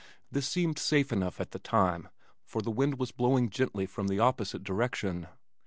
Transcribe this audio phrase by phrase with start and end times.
[0.31, 2.09] This seemed safe enough at the time
[2.43, 5.27] for the wind was blowing gently from the opposite direction.